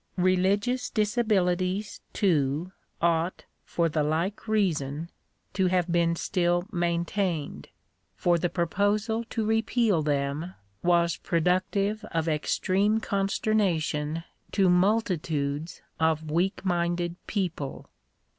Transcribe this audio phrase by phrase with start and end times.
[0.17, 2.71] Religious disabilities too
[3.03, 5.11] ought, for the like reason,
[5.53, 7.67] to have been still maintained,
[8.15, 16.65] for the proposal to repeal them was productive of extreme consternation to multitudes of weak
[16.65, 17.87] minded people.